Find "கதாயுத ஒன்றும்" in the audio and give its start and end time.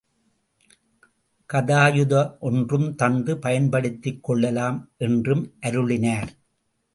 1.49-2.95